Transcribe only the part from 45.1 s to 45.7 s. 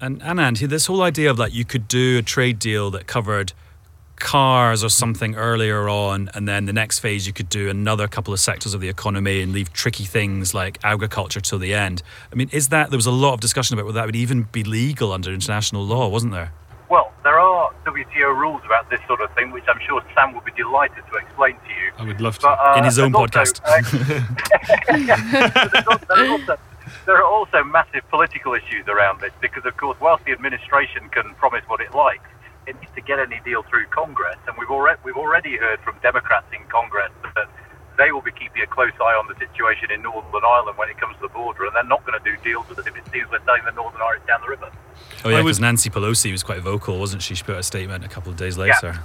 Oh yeah, I because was-